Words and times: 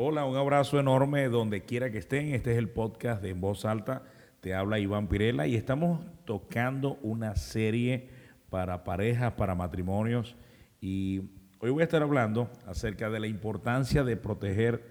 Hola, 0.00 0.26
un 0.26 0.36
abrazo 0.36 0.78
enorme 0.78 1.28
donde 1.28 1.64
quiera 1.64 1.90
que 1.90 1.98
estén. 1.98 2.32
Este 2.32 2.52
es 2.52 2.58
el 2.58 2.68
podcast 2.68 3.20
de 3.20 3.30
En 3.30 3.40
Voz 3.40 3.64
Alta. 3.64 4.04
Te 4.40 4.54
habla 4.54 4.78
Iván 4.78 5.08
Pirela 5.08 5.48
y 5.48 5.56
estamos 5.56 6.06
tocando 6.24 7.00
una 7.02 7.34
serie 7.34 8.08
para 8.48 8.84
parejas, 8.84 9.32
para 9.32 9.56
matrimonios. 9.56 10.36
Y 10.80 11.22
hoy 11.58 11.70
voy 11.70 11.80
a 11.80 11.86
estar 11.86 12.00
hablando 12.00 12.48
acerca 12.64 13.10
de 13.10 13.18
la 13.18 13.26
importancia 13.26 14.04
de 14.04 14.16
proteger 14.16 14.84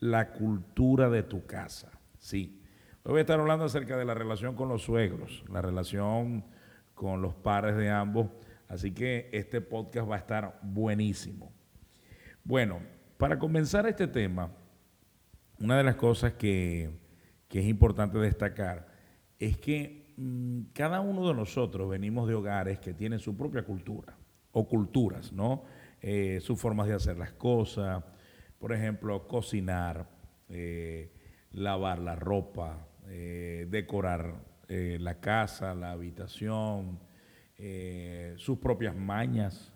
la 0.00 0.32
cultura 0.32 1.10
de 1.10 1.22
tu 1.22 1.44
casa. 1.44 1.90
Sí, 2.16 2.62
hoy 3.02 3.10
voy 3.10 3.18
a 3.18 3.20
estar 3.20 3.38
hablando 3.38 3.66
acerca 3.66 3.98
de 3.98 4.06
la 4.06 4.14
relación 4.14 4.56
con 4.56 4.70
los 4.70 4.82
suegros, 4.82 5.44
la 5.52 5.60
relación 5.60 6.42
con 6.94 7.20
los 7.20 7.34
padres 7.34 7.76
de 7.76 7.90
ambos. 7.90 8.28
Así 8.68 8.92
que 8.94 9.28
este 9.30 9.60
podcast 9.60 10.10
va 10.10 10.14
a 10.14 10.20
estar 10.20 10.58
buenísimo. 10.62 11.52
Bueno, 12.44 12.80
para 13.24 13.38
comenzar 13.38 13.86
este 13.86 14.06
tema, 14.06 14.50
una 15.58 15.78
de 15.78 15.82
las 15.82 15.94
cosas 15.94 16.34
que, 16.34 16.90
es 17.48 17.64
importante 17.64 18.18
destacar 18.18 18.86
es 19.38 19.56
que 19.56 20.12
mm, 20.18 20.64
cada 20.74 21.00
uno 21.00 21.26
de 21.26 21.32
nosotros 21.32 21.88
venimos 21.88 22.28
de 22.28 22.34
hogares 22.34 22.80
que 22.80 22.92
tienen 22.92 23.20
su 23.20 23.34
propia 23.34 23.64
cultura 23.64 24.14
o 24.52 24.68
culturas, 24.68 25.32
¿no? 25.32 25.64
Eh, 26.02 26.40
sus 26.42 26.60
formas 26.60 26.86
de 26.86 26.92
hacer 26.92 27.16
las 27.16 27.32
cosas, 27.32 28.04
por 28.58 28.74
ejemplo, 28.74 29.26
cocinar, 29.26 30.06
eh, 30.50 31.10
lavar 31.52 32.00
la 32.00 32.16
ropa, 32.16 32.86
eh, 33.08 33.66
decorar 33.70 34.34
la 34.68 35.18
casa, 35.20 35.74
la 35.74 35.92
habitación, 35.92 36.98
sus 38.36 38.58
propias 38.58 38.94
mañas 38.94 39.72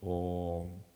o 0.00 0.89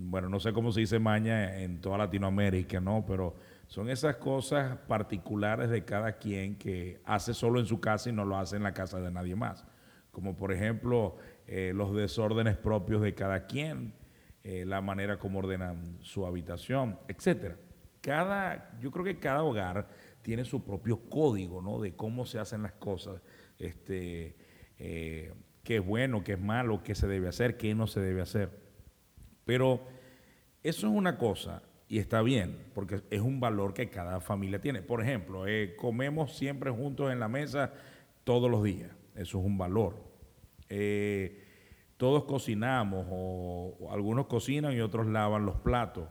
bueno, 0.00 0.28
no 0.28 0.38
sé 0.38 0.52
cómo 0.52 0.70
se 0.70 0.80
dice 0.80 1.00
maña 1.00 1.60
en 1.60 1.80
toda 1.80 1.98
Latinoamérica, 1.98 2.80
¿no? 2.80 3.04
Pero 3.04 3.34
son 3.66 3.90
esas 3.90 4.16
cosas 4.16 4.78
particulares 4.86 5.70
de 5.70 5.84
cada 5.84 6.18
quien 6.18 6.56
que 6.56 7.00
hace 7.04 7.34
solo 7.34 7.58
en 7.58 7.66
su 7.66 7.80
casa 7.80 8.08
y 8.08 8.12
no 8.12 8.24
lo 8.24 8.38
hace 8.38 8.56
en 8.56 8.62
la 8.62 8.72
casa 8.72 9.00
de 9.00 9.10
nadie 9.10 9.34
más. 9.34 9.66
Como 10.12 10.36
por 10.36 10.52
ejemplo 10.52 11.16
eh, 11.48 11.72
los 11.74 11.94
desórdenes 11.94 12.56
propios 12.56 13.02
de 13.02 13.14
cada 13.14 13.46
quien, 13.46 13.92
eh, 14.44 14.64
la 14.64 14.80
manera 14.80 15.18
como 15.18 15.40
ordenan 15.40 15.98
su 16.00 16.24
habitación, 16.24 16.98
etcétera. 17.08 17.56
Cada, 18.00 18.78
yo 18.78 18.92
creo 18.92 19.04
que 19.04 19.18
cada 19.18 19.42
hogar 19.42 19.88
tiene 20.22 20.44
su 20.44 20.64
propio 20.64 21.10
código, 21.10 21.60
¿no? 21.60 21.80
De 21.80 21.96
cómo 21.96 22.24
se 22.24 22.38
hacen 22.38 22.62
las 22.62 22.72
cosas, 22.74 23.20
este, 23.58 24.36
eh, 24.78 25.34
qué 25.64 25.76
es 25.78 25.84
bueno, 25.84 26.22
qué 26.22 26.34
es 26.34 26.40
malo, 26.40 26.84
qué 26.84 26.94
se 26.94 27.08
debe 27.08 27.26
hacer, 27.26 27.56
qué 27.56 27.74
no 27.74 27.88
se 27.88 28.00
debe 28.00 28.22
hacer. 28.22 28.67
Pero 29.48 29.80
eso 30.62 30.88
es 30.88 30.92
una 30.92 31.16
cosa 31.16 31.62
y 31.88 32.00
está 32.00 32.20
bien, 32.20 32.66
porque 32.74 33.00
es 33.08 33.22
un 33.22 33.40
valor 33.40 33.72
que 33.72 33.88
cada 33.88 34.20
familia 34.20 34.60
tiene. 34.60 34.82
Por 34.82 35.00
ejemplo, 35.00 35.46
eh, 35.46 35.74
comemos 35.74 36.36
siempre 36.36 36.70
juntos 36.70 37.10
en 37.10 37.18
la 37.18 37.28
mesa 37.28 37.72
todos 38.24 38.50
los 38.50 38.62
días. 38.62 38.90
Eso 39.14 39.38
es 39.38 39.46
un 39.46 39.56
valor. 39.56 40.04
Eh, 40.68 41.46
todos 41.96 42.24
cocinamos, 42.24 43.06
o, 43.08 43.88
algunos 43.90 44.26
cocinan 44.26 44.74
y 44.74 44.80
otros 44.80 45.06
lavan 45.06 45.46
los 45.46 45.56
platos. 45.56 46.10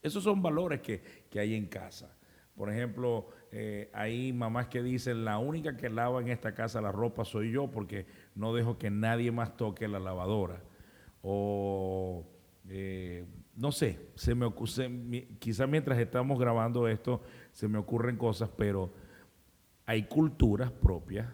Esos 0.00 0.22
son 0.22 0.40
valores 0.40 0.80
que, 0.80 1.02
hay 1.36 1.56
en 1.56 1.66
casa. 1.66 2.16
Por 2.54 2.70
ejemplo, 2.70 3.30
eh, 3.50 3.90
hay 3.94 4.32
mamás 4.32 4.68
que 4.68 4.80
dicen, 4.80 5.24
la 5.24 5.38
única 5.38 5.76
que 5.76 5.90
lava 5.90 6.20
en 6.20 6.28
esta 6.28 6.54
casa 6.54 6.80
la 6.80 6.92
ropa 6.92 7.24
soy 7.24 7.50
yo 7.50 7.68
porque 7.68 8.06
no 8.36 8.54
dejo 8.54 8.78
que 8.78 8.90
nadie 8.90 9.32
más 9.32 9.56
toque 9.56 9.88
la 9.88 9.98
lavadora. 9.98 10.62
O 11.20 12.35
eh, 12.68 13.24
no 13.56 13.72
sé, 13.72 14.10
se 14.16 14.34
me 14.34 14.46
quizás 15.38 15.68
mientras 15.68 15.98
estamos 15.98 16.38
grabando 16.38 16.88
esto 16.88 17.22
se 17.52 17.68
me 17.68 17.78
ocurren 17.78 18.16
cosas, 18.16 18.50
pero 18.56 18.92
hay 19.86 20.04
culturas 20.04 20.70
propias 20.70 21.28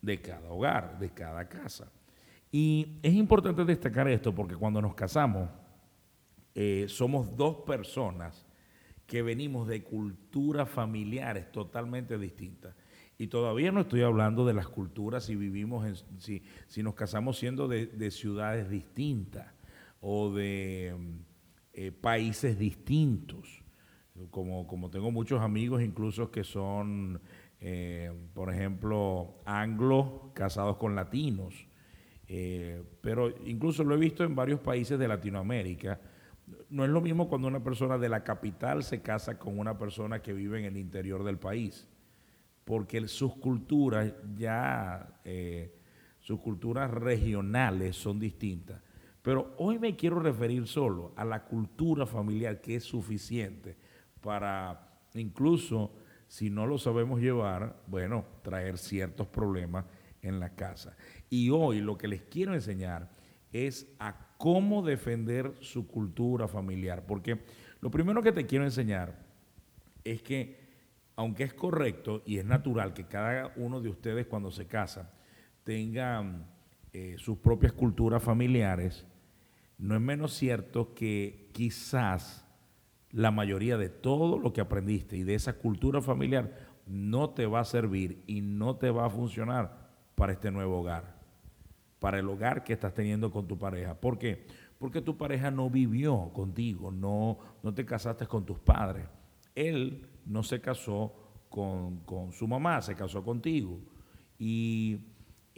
de 0.00 0.20
cada 0.20 0.50
hogar, 0.50 0.98
de 0.98 1.10
cada 1.10 1.48
casa. 1.48 1.92
Y 2.50 2.98
es 3.02 3.12
importante 3.12 3.64
destacar 3.64 4.08
esto 4.08 4.34
porque 4.34 4.56
cuando 4.56 4.80
nos 4.80 4.94
casamos, 4.94 5.50
eh, 6.54 6.86
somos 6.88 7.36
dos 7.36 7.58
personas 7.66 8.46
que 9.06 9.22
venimos 9.22 9.68
de 9.68 9.82
culturas 9.84 10.68
familiares 10.68 11.52
totalmente 11.52 12.18
distintas. 12.18 12.74
Y 13.18 13.26
todavía 13.26 13.70
no 13.72 13.80
estoy 13.80 14.02
hablando 14.02 14.46
de 14.46 14.54
las 14.54 14.68
culturas 14.68 15.24
si 15.24 15.36
vivimos, 15.36 15.86
en, 15.86 16.20
si, 16.20 16.42
si 16.66 16.82
nos 16.82 16.94
casamos 16.94 17.38
siendo 17.38 17.68
de 17.68 18.10
ciudades 18.10 18.70
distintas 18.70 19.57
o 20.00 20.30
de 20.32 20.94
eh, 21.72 21.92
países 21.92 22.58
distintos. 22.58 23.62
Como, 24.30 24.66
como, 24.66 24.90
tengo 24.90 25.12
muchos 25.12 25.40
amigos 25.40 25.80
incluso 25.80 26.28
que 26.32 26.42
son, 26.42 27.20
eh, 27.60 28.12
por 28.34 28.52
ejemplo, 28.52 29.36
anglos 29.44 30.32
casados 30.34 30.76
con 30.76 30.96
latinos. 30.96 31.54
Eh, 32.26 32.82
pero 33.00 33.32
incluso 33.46 33.84
lo 33.84 33.94
he 33.94 33.98
visto 33.98 34.24
en 34.24 34.34
varios 34.34 34.58
países 34.58 34.98
de 34.98 35.06
Latinoamérica. 35.06 36.00
No 36.68 36.84
es 36.84 36.90
lo 36.90 37.00
mismo 37.00 37.28
cuando 37.28 37.46
una 37.46 37.62
persona 37.62 37.96
de 37.96 38.08
la 38.08 38.24
capital 38.24 38.82
se 38.82 39.02
casa 39.02 39.38
con 39.38 39.56
una 39.58 39.78
persona 39.78 40.20
que 40.20 40.32
vive 40.32 40.58
en 40.58 40.64
el 40.64 40.76
interior 40.76 41.22
del 41.22 41.38
país, 41.38 41.86
porque 42.64 43.06
sus 43.06 43.36
culturas 43.36 44.12
ya, 44.34 45.20
sus 46.18 46.40
culturas 46.40 46.90
regionales 46.90 47.96
son 47.96 48.18
distintas. 48.18 48.82
Pero 49.22 49.54
hoy 49.58 49.78
me 49.78 49.96
quiero 49.96 50.20
referir 50.20 50.66
solo 50.66 51.12
a 51.16 51.24
la 51.24 51.44
cultura 51.44 52.06
familiar 52.06 52.60
que 52.60 52.76
es 52.76 52.84
suficiente 52.84 53.76
para 54.20 54.88
incluso 55.14 55.92
si 56.28 56.50
no 56.50 56.66
lo 56.66 56.78
sabemos 56.78 57.20
llevar, 57.20 57.82
bueno, 57.86 58.24
traer 58.42 58.78
ciertos 58.78 59.26
problemas 59.28 59.86
en 60.22 60.40
la 60.40 60.54
casa. 60.54 60.96
Y 61.30 61.50
hoy 61.50 61.80
lo 61.80 61.96
que 61.96 62.08
les 62.08 62.22
quiero 62.22 62.54
enseñar 62.54 63.10
es 63.52 63.90
a 63.98 64.34
cómo 64.36 64.82
defender 64.82 65.54
su 65.60 65.86
cultura 65.86 66.46
familiar. 66.46 67.06
Porque 67.06 67.40
lo 67.80 67.90
primero 67.90 68.22
que 68.22 68.32
te 68.32 68.46
quiero 68.46 68.64
enseñar 68.64 69.18
es 70.04 70.22
que, 70.22 70.68
aunque 71.16 71.44
es 71.44 71.54
correcto 71.54 72.22
y 72.26 72.38
es 72.38 72.44
natural 72.44 72.92
que 72.92 73.06
cada 73.06 73.52
uno 73.56 73.80
de 73.80 73.88
ustedes 73.88 74.26
cuando 74.26 74.50
se 74.50 74.66
casa 74.66 75.10
tenga 75.64 76.24
eh, 76.98 77.16
sus 77.16 77.38
propias 77.38 77.72
culturas 77.72 78.20
familiares, 78.20 79.06
no 79.78 79.94
es 79.94 80.00
menos 80.00 80.34
cierto 80.34 80.94
que 80.94 81.48
quizás 81.52 82.44
la 83.12 83.30
mayoría 83.30 83.76
de 83.76 83.88
todo 83.88 84.36
lo 84.36 84.52
que 84.52 84.60
aprendiste 84.60 85.16
y 85.16 85.22
de 85.22 85.36
esa 85.36 85.52
cultura 85.52 86.02
familiar 86.02 86.56
no 86.88 87.30
te 87.30 87.46
va 87.46 87.60
a 87.60 87.64
servir 87.64 88.24
y 88.26 88.40
no 88.40 88.74
te 88.78 88.90
va 88.90 89.06
a 89.06 89.10
funcionar 89.10 89.92
para 90.16 90.32
este 90.32 90.50
nuevo 90.50 90.80
hogar, 90.80 91.20
para 92.00 92.18
el 92.18 92.28
hogar 92.28 92.64
que 92.64 92.72
estás 92.72 92.94
teniendo 92.94 93.30
con 93.30 93.46
tu 93.46 93.56
pareja. 93.56 93.94
¿Por 93.94 94.18
qué? 94.18 94.44
Porque 94.76 95.00
tu 95.00 95.16
pareja 95.16 95.52
no 95.52 95.70
vivió 95.70 96.32
contigo, 96.32 96.90
no, 96.90 97.38
no 97.62 97.74
te 97.74 97.84
casaste 97.84 98.26
con 98.26 98.44
tus 98.44 98.58
padres. 98.58 99.06
Él 99.54 100.04
no 100.26 100.42
se 100.42 100.60
casó 100.60 101.14
con, 101.48 102.00
con 102.00 102.32
su 102.32 102.48
mamá, 102.48 102.82
se 102.82 102.96
casó 102.96 103.22
contigo. 103.22 103.78
Y 104.36 104.98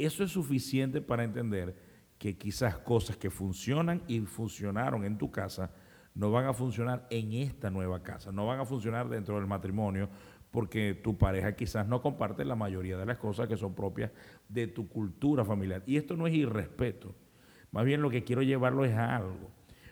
eso 0.04 0.24
es 0.24 0.30
suficiente 0.30 1.00
para 1.00 1.24
entender 1.24 1.76
que 2.18 2.36
quizás 2.36 2.76
cosas 2.78 3.16
que 3.16 3.30
funcionan 3.30 4.02
y 4.06 4.20
funcionaron 4.20 5.04
en 5.04 5.16
tu 5.16 5.30
casa 5.30 5.72
no 6.14 6.30
van 6.30 6.46
a 6.46 6.52
funcionar 6.52 7.06
en 7.10 7.32
esta 7.32 7.70
nueva 7.70 8.02
casa, 8.02 8.32
no 8.32 8.46
van 8.46 8.60
a 8.60 8.64
funcionar 8.64 9.08
dentro 9.08 9.36
del 9.36 9.46
matrimonio 9.46 10.08
porque 10.50 10.94
tu 10.94 11.16
pareja 11.16 11.54
quizás 11.54 11.86
no 11.86 12.02
comparte 12.02 12.44
la 12.44 12.56
mayoría 12.56 12.96
de 12.98 13.06
las 13.06 13.16
cosas 13.16 13.48
que 13.48 13.56
son 13.56 13.74
propias 13.74 14.10
de 14.48 14.66
tu 14.66 14.88
cultura 14.88 15.44
familiar. 15.44 15.82
Y 15.86 15.96
esto 15.96 16.16
no 16.16 16.26
es 16.26 16.34
irrespeto, 16.34 17.14
más 17.70 17.84
bien 17.84 18.02
lo 18.02 18.10
que 18.10 18.24
quiero 18.24 18.42
llevarlo 18.42 18.84
es 18.84 18.94
a 18.94 19.16
algo, 19.16 19.50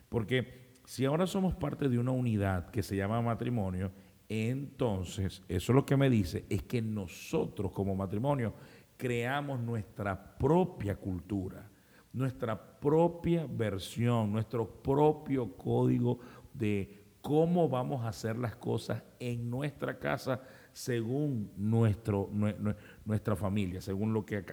porque 0.08 0.72
si 0.84 1.04
ahora 1.04 1.26
somos 1.26 1.54
parte 1.54 1.88
de 1.88 1.98
una 1.98 2.10
unidad 2.10 2.70
que 2.70 2.82
se 2.82 2.96
llama 2.96 3.22
matrimonio, 3.22 3.92
entonces 4.28 5.42
eso 5.48 5.72
lo 5.72 5.86
que 5.86 5.96
me 5.96 6.10
dice 6.10 6.44
es 6.50 6.62
que 6.62 6.82
nosotros 6.82 7.72
como 7.72 7.94
matrimonio 7.94 8.54
creamos 8.98 9.58
nuestra 9.60 10.36
propia 10.36 10.94
cultura 10.94 11.70
nuestra 12.12 12.58
propia 12.80 13.46
versión, 13.48 14.32
nuestro 14.32 14.66
propio 14.66 15.56
código 15.56 16.18
de 16.52 17.02
cómo 17.20 17.68
vamos 17.68 18.04
a 18.04 18.08
hacer 18.08 18.36
las 18.36 18.56
cosas 18.56 19.02
en 19.18 19.48
nuestra 19.48 19.98
casa 19.98 20.42
según 20.72 21.50
nuestro, 21.56 22.30
nuestra 23.04 23.36
familia, 23.36 23.80
según 23.80 24.12
lo 24.12 24.24
que 24.24 24.44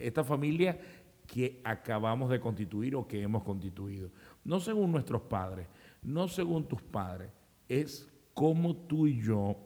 esta 0.00 0.24
familia 0.24 0.78
que 1.26 1.60
acabamos 1.64 2.30
de 2.30 2.40
constituir 2.40 2.94
o 2.96 3.06
que 3.06 3.22
hemos 3.22 3.42
constituido. 3.42 4.10
No 4.44 4.60
según 4.60 4.92
nuestros 4.92 5.22
padres, 5.22 5.68
no 6.02 6.28
según 6.28 6.66
tus 6.66 6.82
padres, 6.82 7.30
es 7.68 8.10
cómo 8.34 8.76
tú 8.76 9.06
y 9.06 9.20
yo 9.22 9.56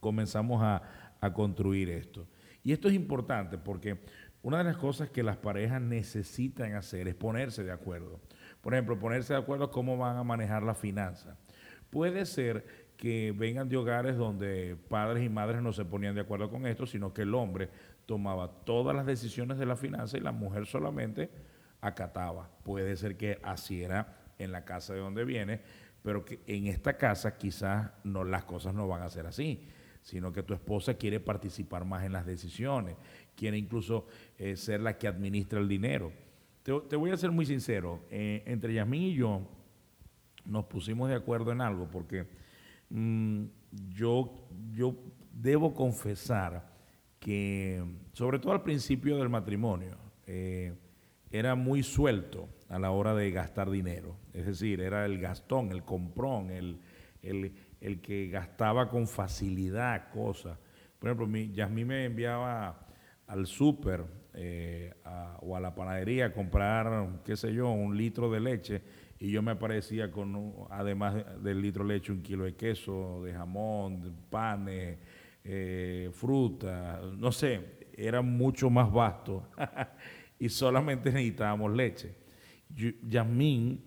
comenzamos 0.00 0.62
a, 0.62 0.82
a 1.20 1.32
construir 1.32 1.90
esto. 1.90 2.26
Y 2.68 2.72
esto 2.72 2.88
es 2.88 2.94
importante 2.94 3.56
porque 3.56 3.96
una 4.42 4.58
de 4.58 4.64
las 4.64 4.76
cosas 4.76 5.08
que 5.08 5.22
las 5.22 5.38
parejas 5.38 5.80
necesitan 5.80 6.74
hacer 6.74 7.08
es 7.08 7.14
ponerse 7.14 7.64
de 7.64 7.72
acuerdo. 7.72 8.20
Por 8.60 8.74
ejemplo, 8.74 8.98
ponerse 8.98 9.32
de 9.32 9.38
acuerdo 9.38 9.70
cómo 9.70 9.96
van 9.96 10.18
a 10.18 10.22
manejar 10.22 10.62
la 10.62 10.74
finanza. 10.74 11.38
Puede 11.88 12.26
ser 12.26 12.90
que 12.98 13.32
vengan 13.34 13.70
de 13.70 13.78
hogares 13.78 14.18
donde 14.18 14.76
padres 14.90 15.24
y 15.24 15.30
madres 15.30 15.62
no 15.62 15.72
se 15.72 15.86
ponían 15.86 16.14
de 16.14 16.20
acuerdo 16.20 16.50
con 16.50 16.66
esto, 16.66 16.84
sino 16.84 17.14
que 17.14 17.22
el 17.22 17.34
hombre 17.34 17.70
tomaba 18.04 18.50
todas 18.66 18.94
las 18.94 19.06
decisiones 19.06 19.56
de 19.56 19.64
la 19.64 19.74
finanza 19.74 20.18
y 20.18 20.20
la 20.20 20.32
mujer 20.32 20.66
solamente 20.66 21.30
acataba. 21.80 22.50
Puede 22.64 22.96
ser 22.96 23.16
que 23.16 23.38
así 23.42 23.82
era 23.82 24.26
en 24.36 24.52
la 24.52 24.66
casa 24.66 24.92
de 24.92 25.00
donde 25.00 25.24
viene, 25.24 25.62
pero 26.02 26.22
que 26.22 26.40
en 26.46 26.66
esta 26.66 26.98
casa 26.98 27.38
quizás 27.38 27.92
no, 28.04 28.24
las 28.24 28.44
cosas 28.44 28.74
no 28.74 28.86
van 28.86 29.00
a 29.00 29.08
ser 29.08 29.26
así, 29.26 29.66
sino 30.08 30.32
que 30.32 30.42
tu 30.42 30.54
esposa 30.54 30.94
quiere 30.94 31.20
participar 31.20 31.84
más 31.84 32.02
en 32.02 32.12
las 32.12 32.24
decisiones, 32.24 32.96
quiere 33.36 33.58
incluso 33.58 34.06
eh, 34.38 34.56
ser 34.56 34.80
la 34.80 34.96
que 34.96 35.06
administra 35.06 35.60
el 35.60 35.68
dinero. 35.68 36.10
Te, 36.62 36.96
voy 36.96 37.10
a 37.10 37.16
ser 37.18 37.30
muy 37.30 37.44
sincero, 37.44 38.00
eh, 38.10 38.42
entre 38.46 38.72
Yasmín 38.72 39.02
y 39.02 39.12
yo 39.12 39.46
nos 40.46 40.64
pusimos 40.64 41.10
de 41.10 41.14
acuerdo 41.14 41.52
en 41.52 41.60
algo, 41.60 41.90
porque 41.90 42.26
mm, 42.88 43.44
yo, 43.90 44.32
yo 44.72 44.94
debo 45.30 45.74
confesar 45.74 46.72
que, 47.20 47.84
sobre 48.14 48.38
todo 48.38 48.52
al 48.52 48.62
principio 48.62 49.18
del 49.18 49.28
matrimonio, 49.28 49.98
eh, 50.26 50.72
era 51.30 51.54
muy 51.54 51.82
suelto 51.82 52.48
a 52.70 52.78
la 52.78 52.92
hora 52.92 53.14
de 53.14 53.30
gastar 53.30 53.68
dinero. 53.68 54.16
Es 54.32 54.46
decir, 54.46 54.80
era 54.80 55.04
el 55.04 55.18
gastón, 55.18 55.70
el 55.70 55.84
comprón, 55.84 56.48
el, 56.50 56.78
el, 57.22 57.52
que 58.00 58.28
gastaba 58.28 58.88
con 58.88 59.06
facilidad 59.06 60.10
cosas. 60.10 60.58
Por 60.98 61.08
ejemplo, 61.08 61.26
mi, 61.26 61.52
Yasmín 61.52 61.86
me 61.86 62.04
enviaba 62.04 62.86
al 63.26 63.46
súper 63.46 64.04
eh, 64.34 64.92
o 65.40 65.56
a 65.56 65.60
la 65.60 65.74
panadería 65.74 66.26
a 66.26 66.32
comprar, 66.32 67.20
qué 67.24 67.36
sé 67.36 67.52
yo, 67.52 67.70
un 67.70 67.96
litro 67.96 68.30
de 68.30 68.40
leche 68.40 68.82
y 69.20 69.30
yo 69.30 69.42
me 69.42 69.52
aparecía 69.52 70.10
con, 70.10 70.54
además 70.70 71.42
del 71.42 71.60
litro 71.60 71.84
de 71.84 71.94
leche, 71.94 72.12
un 72.12 72.22
kilo 72.22 72.44
de 72.44 72.54
queso, 72.54 73.22
de 73.24 73.32
jamón, 73.32 74.00
de 74.00 74.10
panes, 74.30 74.98
eh, 75.44 76.10
fruta, 76.12 77.00
no 77.16 77.32
sé, 77.32 77.78
era 77.96 78.22
mucho 78.22 78.70
más 78.70 78.92
vasto 78.92 79.48
y 80.38 80.48
solamente 80.48 81.10
necesitábamos 81.10 81.74
leche. 81.74 82.14
Yasmín 83.02 83.82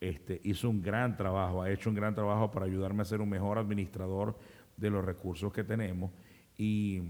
este, 0.00 0.40
hizo 0.44 0.68
un 0.68 0.82
gran 0.82 1.16
trabajo, 1.16 1.62
ha 1.62 1.70
hecho 1.70 1.90
un 1.90 1.96
gran 1.96 2.14
trabajo 2.14 2.50
para 2.50 2.66
ayudarme 2.66 3.02
a 3.02 3.04
ser 3.04 3.20
un 3.20 3.28
mejor 3.28 3.58
administrador 3.58 4.38
de 4.76 4.90
los 4.90 5.04
recursos 5.04 5.52
que 5.52 5.64
tenemos 5.64 6.10
y 6.56 7.02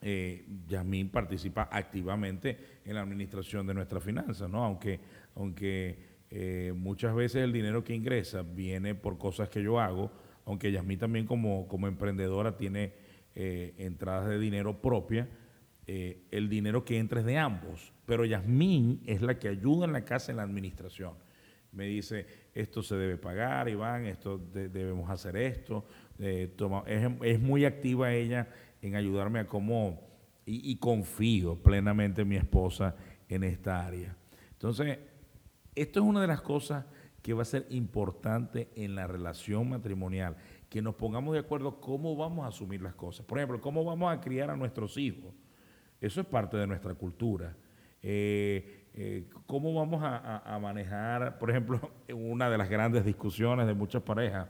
eh, 0.00 0.46
Yasmín 0.66 1.08
participa 1.08 1.68
activamente 1.70 2.80
en 2.84 2.94
la 2.94 3.02
administración 3.02 3.66
de 3.66 3.74
nuestras 3.74 4.02
finanzas, 4.02 4.50
¿no? 4.50 4.64
Aunque, 4.64 5.00
aunque 5.34 6.14
eh, 6.30 6.72
muchas 6.74 7.14
veces 7.14 7.44
el 7.44 7.52
dinero 7.52 7.84
que 7.84 7.94
ingresa 7.94 8.42
viene 8.42 8.94
por 8.94 9.18
cosas 9.18 9.48
que 9.48 9.62
yo 9.62 9.78
hago, 9.80 10.10
aunque 10.46 10.72
Yasmín 10.72 10.98
también 10.98 11.26
como, 11.26 11.68
como 11.68 11.86
emprendedora 11.86 12.56
tiene 12.56 12.92
eh, 13.34 13.74
entradas 13.78 14.28
de 14.28 14.38
dinero 14.38 14.80
propia, 14.80 15.28
eh, 15.86 16.24
el 16.30 16.48
dinero 16.48 16.84
que 16.84 16.98
entra 16.98 17.20
es 17.20 17.26
de 17.26 17.38
ambos, 17.38 17.92
pero 18.06 18.24
Yasmín 18.24 19.02
es 19.06 19.22
la 19.22 19.38
que 19.38 19.48
ayuda 19.48 19.86
en 19.86 19.92
la 19.92 20.04
casa 20.04 20.32
en 20.32 20.38
la 20.38 20.42
administración. 20.42 21.14
Me 21.74 21.86
dice, 21.86 22.26
esto 22.54 22.82
se 22.82 22.96
debe 22.96 23.16
pagar, 23.16 23.68
Iván, 23.68 24.06
esto 24.06 24.38
debemos 24.38 25.10
hacer 25.10 25.36
esto. 25.36 25.86
es, 26.18 27.40
muy 27.40 27.64
activa 27.64 28.12
ella 28.12 28.48
en 28.80 28.94
ayudarme 28.94 29.40
a 29.40 29.46
cómo, 29.46 30.00
y, 30.46 30.70
y 30.70 30.76
confío 30.76 31.56
plenamente 31.56 32.22
en 32.22 32.28
mi 32.28 32.36
esposa 32.36 32.94
en 33.28 33.44
esta 33.44 33.84
área. 33.84 34.16
Entonces, 34.52 34.98
esto 35.74 36.00
es 36.00 36.06
una 36.06 36.20
de 36.20 36.26
las 36.28 36.40
cosas 36.40 36.84
que 37.24 37.32
va 37.32 37.42
a 37.42 37.46
ser 37.46 37.66
importante 37.70 38.68
en 38.76 38.94
la 38.94 39.06
relación 39.06 39.70
matrimonial, 39.70 40.36
que 40.68 40.82
nos 40.82 40.94
pongamos 40.94 41.32
de 41.32 41.40
acuerdo 41.40 41.80
cómo 41.80 42.14
vamos 42.16 42.44
a 42.44 42.48
asumir 42.48 42.82
las 42.82 42.94
cosas. 42.94 43.24
Por 43.24 43.38
ejemplo, 43.38 43.60
cómo 43.62 43.82
vamos 43.82 44.12
a 44.12 44.20
criar 44.20 44.50
a 44.50 44.56
nuestros 44.56 44.98
hijos. 44.98 45.32
Eso 46.00 46.20
es 46.20 46.26
parte 46.26 46.58
de 46.58 46.66
nuestra 46.66 46.94
cultura. 46.94 47.56
Eh, 48.02 48.83
eh, 48.96 49.28
¿Cómo 49.46 49.74
vamos 49.74 50.00
a, 50.04 50.56
manejar, 50.62 51.36
por 51.38 51.50
ejemplo, 51.50 51.80
una 52.14 52.48
de 52.48 52.56
las 52.56 52.70
grandes 52.70 53.04
discusiones 53.04 53.66
de 53.66 53.74
muchas 53.74 54.02
parejas, 54.02 54.46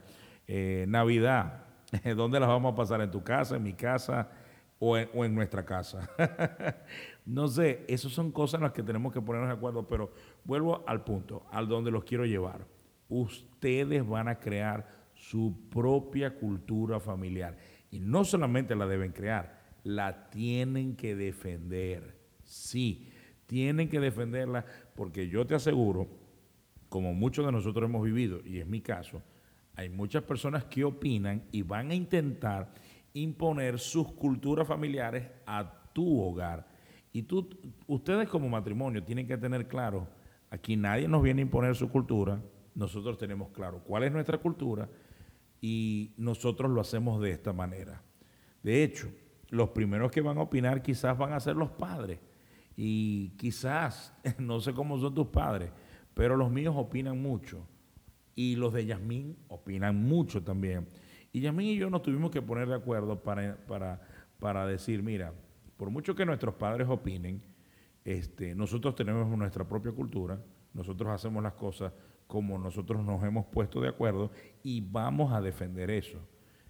eh, 0.47 0.85
Navidad? 0.87 1.63
¿Dónde 2.15 2.39
las 2.39 2.47
vamos 2.47 2.73
a 2.73 2.75
pasar? 2.75 3.01
¿En 3.01 3.09
tu 3.09 3.23
casa, 3.23 3.55
en 3.55 3.63
mi 3.63 3.73
casa 3.73 4.29
o 4.77 4.97
en, 4.97 5.33
nuestra 5.33 5.65
casa? 5.65 6.07
no 7.25 7.47
sé, 7.47 7.85
esas 7.87 8.11
son 8.11 8.31
cosas 8.31 8.59
en 8.59 8.65
las 8.65 8.73
que 8.73 8.83
tenemos 8.83 9.11
que 9.11 9.19
ponernos 9.19 9.49
de 9.49 9.55
acuerdo, 9.55 9.87
pero 9.87 10.11
vuelvo 10.43 10.83
al 10.85 11.03
punto, 11.03 11.47
al 11.51 11.67
donde 11.67 11.89
los 11.89 12.03
quiero 12.03 12.23
llevar. 12.25 12.67
Ustedes 13.09 14.07
van 14.07 14.27
a 14.27 14.39
crear 14.39 14.87
su 15.15 15.69
propia 15.71 16.35
cultura 16.35 16.99
familiar 16.99 17.57
y 17.89 17.99
no 17.99 18.23
solamente 18.23 18.75
la 18.75 18.85
deben 18.85 19.11
crear, 19.11 19.59
la 19.83 20.29
tienen 20.29 20.95
que 20.95 21.15
defender. 21.15 22.15
Sí, 22.43 23.11
tienen 23.55 23.87
que 23.87 24.01
defenderla 24.01 24.65
porque 24.97 25.29
yo 25.29 25.47
te 25.47 25.55
aseguro, 25.55 26.09
como 26.89 27.13
muchos 27.13 27.45
de 27.45 27.53
nosotros 27.53 27.87
hemos 27.87 28.03
vivido, 28.03 28.41
y 28.43 28.59
es 28.59 28.67
mi 28.67 28.81
caso, 28.81 29.21
hay 29.77 29.87
muchas 29.87 30.23
personas 30.23 30.65
que 30.65 30.83
opinan 30.83 31.41
y 31.53 31.61
van 31.61 31.89
a 31.89 31.95
intentar 31.95 32.73
imponer 33.13 33.79
sus 33.79 34.11
culturas 34.11 34.67
familiares 34.67 35.29
a 35.45 35.71
tu 35.93 36.21
hogar. 36.21 36.67
Y 37.13 37.23
tú, 37.23 37.47
ustedes 37.87 38.27
como 38.27 38.49
matrimonio 38.49 39.01
tienen 39.01 39.25
que 39.25 39.37
tener 39.37 39.69
claro, 39.69 40.05
aquí 40.49 40.75
nadie 40.75 41.07
nos 41.07 41.23
viene 41.23 41.41
a 41.41 41.43
imponer 41.43 41.77
su 41.77 41.87
cultura, 41.87 42.41
nosotros 42.73 43.17
tenemos 43.17 43.51
claro 43.51 43.81
cuál 43.85 44.03
es 44.03 44.11
nuestra 44.11 44.37
cultura 44.37 44.89
y 45.61 46.13
nosotros 46.17 46.69
lo 46.69 46.81
hacemos 46.81 47.21
de 47.21 47.31
esta 47.31 47.53
manera. 47.53 48.01
De 48.63 48.83
hecho, 48.83 49.07
los 49.49 49.69
primeros 49.69 50.11
que 50.11 50.19
van 50.19 50.39
a 50.39 50.41
opinar 50.41 50.81
quizás 50.81 51.17
van 51.17 51.31
a 51.31 51.39
ser 51.39 51.55
los 51.55 51.69
padres. 51.69 52.19
Y 52.75 53.29
quizás, 53.37 54.13
no 54.39 54.59
sé 54.59 54.73
cómo 54.73 54.99
son 54.99 55.13
tus 55.13 55.27
padres, 55.27 55.71
pero 56.13 56.35
los 56.35 56.51
míos 56.51 56.75
opinan 56.77 57.21
mucho. 57.21 57.67
Y 58.35 58.55
los 58.55 58.73
de 58.73 58.85
Yasmín 58.85 59.37
opinan 59.47 59.95
mucho 59.95 60.43
también. 60.43 60.87
Y 61.31 61.41
Yasmín 61.41 61.67
y 61.67 61.77
yo 61.77 61.89
nos 61.89 62.01
tuvimos 62.01 62.31
que 62.31 62.41
poner 62.41 62.67
de 62.67 62.75
acuerdo 62.75 63.21
para, 63.23 63.57
para, 63.65 64.01
para 64.39 64.65
decir, 64.65 65.03
mira, 65.03 65.33
por 65.77 65.89
mucho 65.89 66.15
que 66.15 66.25
nuestros 66.25 66.55
padres 66.55 66.87
opinen, 66.89 67.41
este, 68.03 68.55
nosotros 68.55 68.95
tenemos 68.95 69.27
nuestra 69.37 69.67
propia 69.67 69.91
cultura, 69.91 70.39
nosotros 70.73 71.09
hacemos 71.09 71.41
las 71.41 71.53
cosas 71.53 71.91
como 72.27 72.57
nosotros 72.57 73.03
nos 73.03 73.23
hemos 73.23 73.45
puesto 73.45 73.79
de 73.81 73.89
acuerdo 73.89 74.31
y 74.63 74.81
vamos 74.81 75.33
a 75.33 75.41
defender 75.41 75.89
eso. 75.89 76.19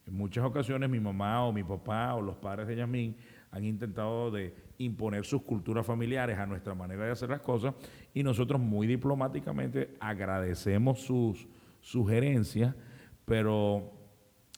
En 0.06 0.16
muchas 0.16 0.46
ocasiones 0.46 0.90
mi 0.90 1.00
mamá 1.00 1.46
o 1.46 1.52
mi 1.52 1.64
papá 1.64 2.14
o 2.14 2.22
los 2.22 2.36
padres 2.36 2.68
de 2.68 2.76
Yasmín 2.76 3.18
han 3.56 3.64
intentado 3.64 4.32
de 4.32 4.54
imponer 4.80 5.24
sus 5.24 5.44
culturas 5.44 5.86
familiares 5.86 6.38
a 6.38 6.46
nuestra 6.46 6.76
manera 6.76 7.06
de 7.06 7.12
hacer 7.12 7.30
las 7.30 7.40
cosas 7.40 7.74
y 8.14 8.22
nosotros 8.22 8.60
muy 8.60 8.86
diplomáticamente 8.86 9.96
agradecemos 10.02 11.00
sus 11.00 11.48
sugerencias, 11.80 12.76
pero 13.24 13.94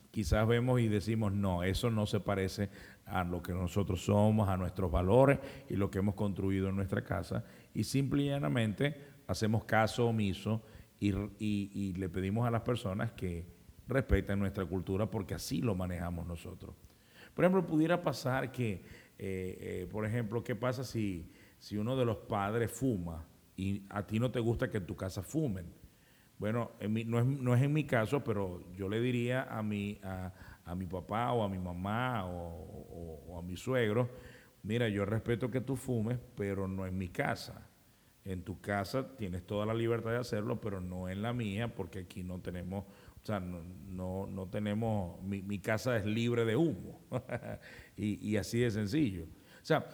quizás 0.09 0.47
vemos 0.47 0.81
y 0.81 0.87
decimos, 0.87 1.31
no, 1.31 1.61
eso 1.61 1.91
no 1.91 2.07
se 2.07 2.19
parece 2.19 2.71
a 3.05 3.23
lo 3.23 3.43
que 3.43 3.53
nosotros 3.53 4.03
somos, 4.03 4.49
a 4.49 4.57
nuestros 4.57 4.91
valores 4.91 5.37
y 5.69 5.75
lo 5.75 5.91
que 5.91 5.99
hemos 5.99 6.15
construido 6.15 6.69
en 6.69 6.75
nuestra 6.75 7.03
casa 7.03 7.45
y 7.75 7.83
simple 7.83 8.23
y 8.23 8.29
llanamente 8.29 8.99
hacemos 9.27 9.63
caso 9.65 10.07
omiso 10.07 10.63
y, 10.99 11.13
y 11.37 11.93
le 11.93 12.09
pedimos 12.09 12.47
a 12.47 12.51
las 12.51 12.61
personas 12.61 13.11
que 13.11 13.45
respeten 13.87 14.39
nuestra 14.39 14.65
cultura 14.65 15.05
porque 15.05 15.35
así 15.35 15.61
lo 15.61 15.75
manejamos 15.75 16.25
nosotros. 16.25 16.73
Por 17.33 17.45
ejemplo, 17.45 17.65
pudiera 17.65 18.01
pasar 18.01 18.51
que, 18.51 18.74
eh, 18.74 19.57
eh, 19.59 19.88
por 19.91 20.05
ejemplo, 20.05 20.43
¿qué 20.43 20.55
pasa 20.55 20.83
si, 20.83 21.31
si 21.59 21.77
uno 21.77 21.95
de 21.95 22.05
los 22.05 22.17
padres 22.17 22.71
fuma 22.71 23.25
y 23.55 23.83
a 23.89 24.05
ti 24.05 24.19
no 24.19 24.31
te 24.31 24.39
gusta 24.39 24.69
que 24.69 24.77
en 24.77 24.86
tu 24.86 24.95
casa 24.95 25.21
fumen? 25.21 25.65
Bueno, 26.39 26.71
no, 26.79 27.19
es, 27.19 27.25
no, 27.25 27.55
es, 27.55 27.63
en 27.63 27.74
mi 27.74 27.86
caso, 27.86 28.24
pero 28.24 28.63
yo 28.75 28.88
le 28.89 29.01
diría 29.01 29.43
a 29.43 29.63
mi, 29.63 30.00
a, 30.03 30.31
a 30.65 30.75
mi 30.75 30.86
papá 30.86 31.31
o 31.33 31.43
a 31.43 31.50
mi 31.50 31.57
mamá 31.57 32.25
o, 32.27 33.24
o, 33.27 33.39
a 33.39 33.41
mi 33.41 33.57
suegro, 33.57 34.09
mira, 34.63 34.88
yo 34.89 35.05
respeto 35.05 35.50
que 35.50 35.62
tú 35.62 35.75
fumes, 35.75 36.19
pero 36.36 36.67
no 36.67 36.86
en 36.86 36.97
mi 36.97 37.09
casa. 37.09 37.66
En 38.27 38.43
tu 38.43 38.60
casa 38.60 39.15
tienes 39.15 39.48
toda 39.48 39.65
la 39.65 39.74
libertad 39.74 40.12
de 40.12 40.17
hacerlo, 40.17 40.62
pero 40.62 40.81
no 40.81 41.10
en 41.10 41.22
la 41.22 41.34
mía, 41.34 41.74
porque 41.74 42.00
aquí 42.00 42.24
no 42.24 42.39
tenemos 42.39 42.86
o 43.24 43.25
sea, 43.27 43.41
no, 43.41 44.25
no, 44.25 44.48
tenemos, 44.48 45.22
mi, 45.22 45.60
casa 45.60 45.98
es 45.98 46.05
libre 46.05 46.46
de 46.46 46.55
humo. 46.55 47.01
y, 47.98 48.38
así 48.38 48.60
de 48.60 48.72
sencillo. 48.72 49.25
O 49.25 49.65
sea, 49.65 49.86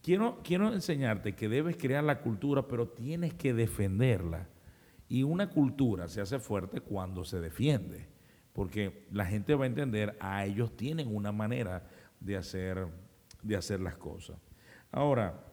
quiero, 0.00 0.40
quiero 0.42 0.72
enseñarte 0.72 1.34
que 1.34 1.50
debes 1.50 1.76
crear 1.76 2.02
la 2.02 2.22
cultura, 2.22 2.66
pero 2.66 2.88
tienes 2.88 3.34
que 3.34 3.52
defenderla. 3.52 4.48
Y 5.10 5.24
una 5.24 5.50
cultura 5.50 6.08
se 6.08 6.22
hace 6.22 6.38
fuerte 6.38 6.80
cuando 6.80 7.22
se 7.22 7.38
defiende, 7.38 8.08
porque 8.54 9.06
la 9.12 9.26
gente 9.26 9.54
va 9.54 9.64
a 9.64 9.66
entender, 9.66 10.16
a 10.18 10.38
ah, 10.38 10.46
ellos 10.46 10.74
tienen 10.74 11.14
una 11.14 11.32
manera 11.32 11.86
de 12.18 12.38
hacer, 12.38 12.86
de 13.42 13.56
hacer 13.56 13.80
las 13.80 13.96
cosas. 13.98 14.38
Ahora, 14.90 15.51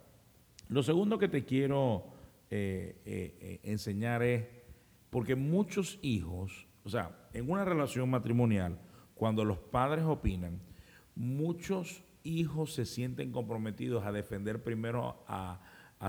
lo 0.69 0.83
segundo 0.83 1.17
que 1.17 1.27
te 1.27 1.45
quiero 1.45 2.05
eh, 2.49 3.01
eh, 3.05 3.37
eh, 3.41 3.59
enseñar 3.63 4.23
es, 4.23 4.45
porque 5.09 5.35
muchos 5.35 5.99
hijos 6.01 6.67
O 6.83 6.89
sea, 6.89 7.29
en 7.33 7.49
una 7.49 7.65
relación 7.65 8.09
matrimonial, 8.09 8.79
cuando 9.13 9.43
los 9.43 9.59
padres 9.59 10.05
opinan, 10.05 10.59
muchos 11.15 12.03
hijos 12.23 12.73
se 12.73 12.85
sienten 12.85 13.31
comprometidos 13.31 14.05
a 14.05 14.11
defender 14.11 14.63
primero 14.63 15.23
a, 15.27 15.59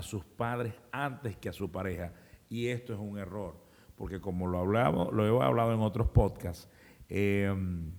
sus 0.03 0.25
padres 0.25 0.75
antes 0.93 1.37
que 1.37 1.49
a 1.49 1.53
su 1.53 1.71
pareja. 1.71 2.13
Y 2.49 2.69
esto 2.69 2.95
es 2.95 2.99
un 2.99 3.19
error, 3.19 3.57
porque 3.97 4.21
como 4.21 4.47
lo, 4.47 4.61
hablamos, 4.61 5.13
lo 5.13 5.27
he 5.27 5.45
hablado 5.45 5.75
en 5.75 5.81
otros 5.81 6.09
podcasts, 6.09 6.69
em, 7.09 7.93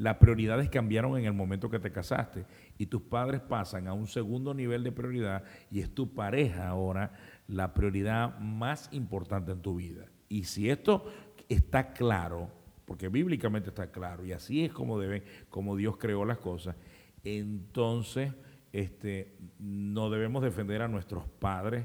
las 0.00 0.16
prioridades 0.16 0.70
cambiaron 0.70 1.18
en 1.18 1.26
el 1.26 1.34
momento 1.34 1.68
que 1.68 1.78
te 1.78 1.92
casaste 1.92 2.46
y 2.78 2.86
tus 2.86 3.02
padres 3.02 3.42
pasan 3.42 3.86
a 3.86 3.92
un 3.92 4.06
segundo 4.06 4.54
nivel 4.54 4.82
de 4.82 4.92
prioridad 4.92 5.44
y 5.70 5.80
es 5.80 5.94
tu 5.94 6.14
pareja 6.14 6.68
ahora 6.68 7.12
la 7.48 7.74
prioridad 7.74 8.38
más 8.38 8.88
importante 8.92 9.52
en 9.52 9.60
tu 9.60 9.74
vida. 9.74 10.06
Y 10.26 10.44
si 10.44 10.70
esto 10.70 11.04
está 11.50 11.92
claro, 11.92 12.50
porque 12.86 13.08
bíblicamente 13.08 13.68
está 13.68 13.92
claro, 13.92 14.24
y 14.24 14.32
así 14.32 14.64
es 14.64 14.72
como 14.72 14.98
deben, 14.98 15.22
como 15.50 15.76
Dios 15.76 15.98
creó 15.98 16.24
las 16.24 16.38
cosas, 16.38 16.76
entonces 17.22 18.32
este, 18.72 19.36
no 19.58 20.08
debemos 20.08 20.42
defender 20.42 20.80
a 20.80 20.88
nuestros 20.88 21.28
padres 21.28 21.84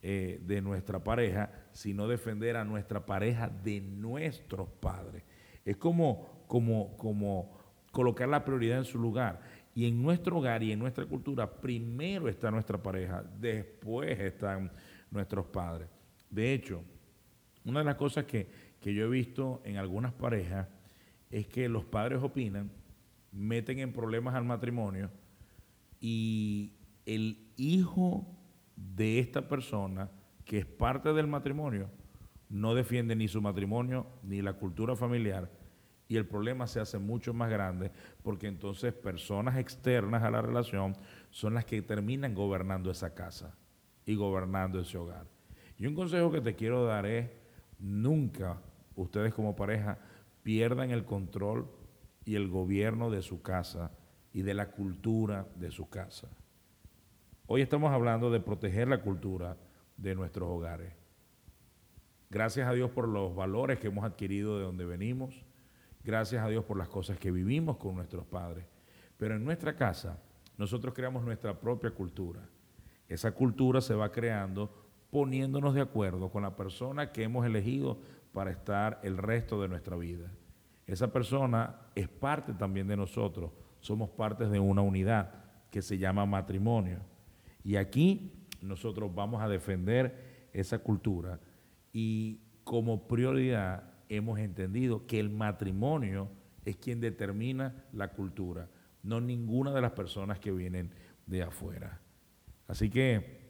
eh, 0.00 0.40
de 0.46 0.62
nuestra 0.62 1.04
pareja, 1.04 1.52
sino 1.72 2.08
defender 2.08 2.56
a 2.56 2.64
nuestra 2.64 3.04
pareja 3.04 3.50
de 3.50 3.82
nuestros 3.82 4.70
padres. 4.80 5.24
Es 5.66 5.76
como, 5.76 6.39
como, 6.50 7.56
colocar 7.92 8.28
la 8.28 8.44
prioridad 8.44 8.78
en 8.78 8.84
su 8.84 8.98
lugar. 8.98 9.40
Y 9.72 9.86
en 9.86 10.02
nuestro 10.02 10.38
hogar 10.38 10.64
y 10.64 10.72
en 10.72 10.80
nuestra 10.80 11.06
cultura, 11.06 11.48
primero 11.48 12.28
está 12.28 12.50
nuestra 12.50 12.82
pareja, 12.82 13.22
después 13.38 14.18
están 14.18 14.72
nuestros 15.12 15.46
padres. 15.46 15.88
De 16.28 16.52
hecho, 16.52 16.82
una 17.64 17.78
de 17.78 17.84
las 17.84 17.94
cosas 17.94 18.24
que, 18.24 18.50
que 18.80 18.92
yo 18.92 19.04
he 19.04 19.08
visto 19.08 19.62
en 19.64 19.76
algunas 19.76 20.12
parejas 20.12 20.66
es 21.30 21.46
que 21.46 21.68
los 21.68 21.84
padres 21.84 22.20
opinan, 22.20 22.72
meten 23.30 23.78
en 23.78 23.92
problemas 23.92 24.34
al 24.34 24.44
matrimonio 24.44 25.08
y 26.00 26.72
el 27.06 27.52
hijo 27.56 28.26
de 28.74 29.20
esta 29.20 29.48
persona, 29.48 30.10
que 30.44 30.58
es 30.58 30.66
parte 30.66 31.12
del 31.12 31.28
matrimonio, 31.28 31.88
no 32.48 32.74
defiende 32.74 33.14
ni 33.14 33.28
su 33.28 33.40
matrimonio 33.40 34.08
ni 34.24 34.42
la 34.42 34.54
cultura 34.54 34.96
familiar 34.96 35.59
y 36.10 36.16
el 36.16 36.26
problema 36.26 36.66
se 36.66 36.80
hace 36.80 36.98
mucho 36.98 37.32
más 37.32 37.48
grande 37.50 37.92
porque 38.24 38.48
entonces 38.48 38.92
personas 38.92 39.58
externas 39.58 40.24
a 40.24 40.30
la 40.32 40.42
relación 40.42 40.96
son 41.30 41.54
las 41.54 41.64
que 41.64 41.82
terminan 41.82 42.34
gobernando 42.34 42.90
esa 42.90 43.14
casa 43.14 43.56
y 44.04 44.16
gobernando 44.16 44.80
ese 44.80 44.98
hogar. 44.98 45.28
Y 45.78 45.86
un 45.86 45.94
consejo 45.94 46.32
que 46.32 46.40
te 46.40 46.56
quiero 46.56 46.84
dar 46.84 47.06
es, 47.06 47.30
nunca 47.78 48.60
ustedes 48.96 49.32
como 49.32 49.54
pareja 49.54 49.98
pierdan 50.42 50.90
el 50.90 51.04
control 51.04 51.70
y 52.24 52.34
el 52.34 52.48
gobierno 52.48 53.08
de 53.08 53.22
su 53.22 53.40
casa 53.40 53.92
y 54.32 54.42
de 54.42 54.54
la 54.54 54.72
cultura 54.72 55.46
de 55.54 55.70
su 55.70 55.88
casa. 55.90 56.28
Hoy 57.46 57.62
estamos 57.62 57.92
hablando 57.92 58.32
de 58.32 58.40
proteger 58.40 58.88
la 58.88 59.00
cultura 59.00 59.56
de 59.96 60.16
nuestros 60.16 60.48
hogares. 60.48 60.92
Gracias 62.30 62.66
a 62.66 62.72
Dios 62.72 62.90
por 62.90 63.06
los 63.06 63.32
valores 63.36 63.78
que 63.78 63.86
hemos 63.86 64.04
adquirido 64.04 64.58
de 64.58 64.64
donde 64.64 64.84
venimos. 64.84 65.44
Gracias 66.04 66.44
a 66.44 66.48
Dios 66.48 66.64
por 66.64 66.76
las 66.76 66.88
cosas 66.88 67.18
que 67.18 67.30
vivimos 67.30 67.76
con 67.76 67.94
nuestros 67.94 68.24
padres. 68.26 68.64
Pero 69.16 69.36
en 69.36 69.44
nuestra 69.44 69.76
casa 69.76 70.18
nosotros 70.56 70.94
creamos 70.94 71.24
nuestra 71.24 71.58
propia 71.58 71.90
cultura. 71.90 72.40
Esa 73.08 73.32
cultura 73.32 73.80
se 73.80 73.94
va 73.94 74.12
creando 74.12 74.72
poniéndonos 75.10 75.74
de 75.74 75.80
acuerdo 75.80 76.30
con 76.30 76.42
la 76.42 76.56
persona 76.56 77.12
que 77.12 77.24
hemos 77.24 77.44
elegido 77.44 77.98
para 78.32 78.50
estar 78.50 79.00
el 79.02 79.18
resto 79.18 79.60
de 79.60 79.68
nuestra 79.68 79.96
vida. 79.96 80.30
Esa 80.86 81.12
persona 81.12 81.76
es 81.94 82.08
parte 82.08 82.52
también 82.52 82.88
de 82.88 82.96
nosotros, 82.96 83.50
somos 83.80 84.10
partes 84.10 84.50
de 84.50 84.60
una 84.60 84.82
unidad 84.82 85.32
que 85.70 85.82
se 85.82 85.98
llama 85.98 86.26
matrimonio. 86.26 87.00
Y 87.64 87.76
aquí 87.76 88.46
nosotros 88.60 89.14
vamos 89.14 89.42
a 89.42 89.48
defender 89.48 90.48
esa 90.52 90.78
cultura 90.78 91.40
y 91.92 92.40
como 92.64 93.06
prioridad 93.06 93.89
hemos 94.10 94.40
entendido 94.40 95.06
que 95.06 95.20
el 95.20 95.30
matrimonio 95.30 96.28
es 96.64 96.76
quien 96.76 97.00
determina 97.00 97.84
la 97.92 98.08
cultura, 98.08 98.68
no 99.02 99.20
ninguna 99.20 99.72
de 99.72 99.80
las 99.80 99.92
personas 99.92 100.38
que 100.38 100.50
vienen 100.50 100.90
de 101.26 101.42
afuera. 101.42 102.00
Así 102.66 102.90
que 102.90 103.40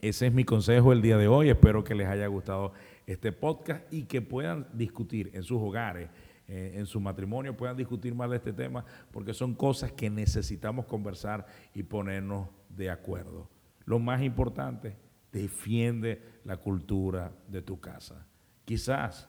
ese 0.00 0.26
es 0.26 0.32
mi 0.32 0.44
consejo 0.44 0.92
el 0.92 1.02
día 1.02 1.18
de 1.18 1.28
hoy. 1.28 1.50
Espero 1.50 1.84
que 1.84 1.94
les 1.94 2.08
haya 2.08 2.26
gustado 2.26 2.72
este 3.06 3.32
podcast 3.32 3.92
y 3.92 4.04
que 4.04 4.22
puedan 4.22 4.66
discutir 4.72 5.30
en 5.34 5.42
sus 5.42 5.60
hogares, 5.60 6.08
eh, 6.48 6.72
en 6.76 6.86
su 6.86 7.00
matrimonio, 7.00 7.56
puedan 7.56 7.76
discutir 7.76 8.14
más 8.14 8.30
de 8.30 8.36
este 8.36 8.54
tema, 8.54 8.84
porque 9.10 9.34
son 9.34 9.54
cosas 9.54 9.92
que 9.92 10.08
necesitamos 10.08 10.86
conversar 10.86 11.46
y 11.74 11.82
ponernos 11.82 12.48
de 12.70 12.90
acuerdo. 12.90 13.50
Lo 13.84 13.98
más 13.98 14.22
importante, 14.22 14.96
defiende 15.30 16.22
la 16.44 16.56
cultura 16.56 17.30
de 17.46 17.60
tu 17.60 17.78
casa. 17.78 18.26
Quizás 18.64 19.28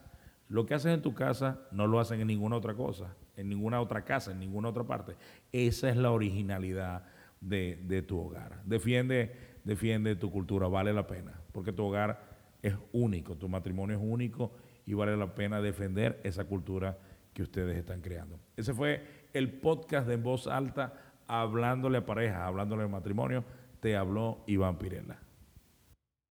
lo 0.49 0.65
que 0.65 0.73
haces 0.73 0.93
en 0.93 1.01
tu 1.01 1.13
casa 1.13 1.61
no 1.71 1.87
lo 1.87 1.99
hacen 1.99 2.19
en 2.19 2.27
ninguna 2.27 2.57
otra 2.57 2.73
cosa, 2.73 3.15
en 3.37 3.47
ninguna 3.49 3.79
otra 3.79 4.03
casa, 4.03 4.31
en 4.31 4.39
ninguna 4.39 4.69
otra 4.69 4.83
parte. 4.83 5.15
Esa 5.51 5.89
es 5.89 5.95
la 5.95 6.11
originalidad 6.11 7.05
de, 7.39 8.03
tu 8.07 8.19
hogar. 8.19 8.61
Defiende 8.65 9.47
defiende 9.63 10.15
tu 10.15 10.31
cultura, 10.31 10.67
vale 10.67 10.93
la 10.93 11.05
pena, 11.05 11.39
porque 11.51 11.71
tu 11.71 11.85
hogar 11.85 12.23
es 12.61 12.73
único, 12.91 13.37
tu 13.37 13.47
matrimonio 13.47 13.97
es 13.97 14.01
único 14.03 14.51
y 14.85 14.93
vale 14.93 15.15
la 15.15 15.35
pena 15.35 15.61
defender 15.61 16.19
esa 16.23 16.45
cultura 16.45 16.97
que 17.33 17.43
ustedes 17.43 17.77
están 17.77 18.01
creando. 18.01 18.39
Ese 18.57 18.73
fue 18.73 19.05
el 19.33 19.51
podcast 19.51 20.07
de 20.07 20.17
voz 20.17 20.47
alta, 20.47 20.93
hablándole 21.27 21.99
a 21.99 22.05
pareja, 22.05 22.47
hablándole 22.47 22.83
de 22.83 22.89
matrimonio, 22.89 23.43
te 23.79 23.95
habló 23.95 24.43
Iván 24.47 24.77
Pirela. 24.79 25.19